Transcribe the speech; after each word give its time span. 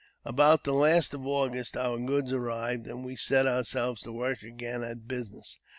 About 0.25 0.63
the 0.63 0.73
last 0.73 1.13
of 1.13 1.27
August 1.27 1.77
our 1.77 1.99
goods 1.99 2.33
arrived, 2.33 2.87
and 2.87 3.05
we 3.05 3.15
set 3.15 3.45
ourselves 3.45 4.01
to 4.01 4.11
work 4.11 4.41
again 4.41 4.81
at 4.81 5.07
business. 5.07 5.59